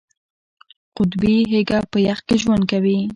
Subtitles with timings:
[0.97, 2.99] قطبي هیږه په یخ کې ژوند کوي